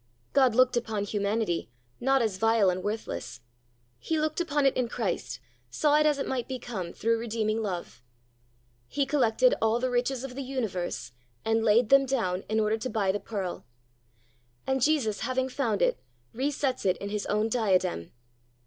[0.33, 1.69] God looked upon humanity,
[1.99, 3.41] not as vile and worthless;
[3.99, 5.39] He looked upon it in Christ,
[5.69, 8.01] saw it as it might become through redeeming love.
[8.87, 11.11] He collected all the riches of the universe,
[11.45, 13.67] and laid them down in order to buy the pearl.
[14.65, 15.99] And Jesus, having found it,
[16.33, 18.11] re sets it in His own diadem.